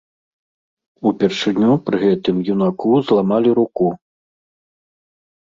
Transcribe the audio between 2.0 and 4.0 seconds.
гэтым юнаку зламалі руку.